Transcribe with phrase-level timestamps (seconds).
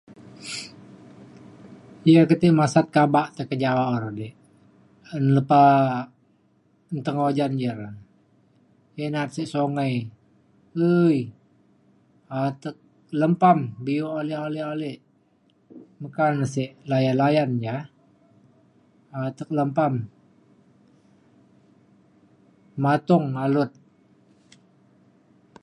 [2.13, 4.27] ya ke tai masat kaba tai ke jawang re di.
[5.17, 5.61] un lepa
[6.97, 7.89] nta ujan ja re
[8.93, 9.93] ke na’at sek sungai
[10.75, 11.17] dui
[12.45, 12.77] atek
[13.21, 14.91] lempam bio ale ale ale
[16.01, 16.69] meka na sek
[17.19, 17.75] layan ja
[19.27, 19.93] atek lempam.
[22.83, 23.71] matung alut